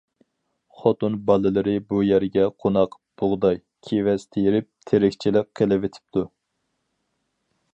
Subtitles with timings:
[0.77, 3.59] خوتۇن، بالىلىرى بۇ يەرگە قوناق، بۇغداي،
[3.89, 6.25] كېۋەز تېرىپ، تىرىكچىلىك قىلىۋېتىپتۇ.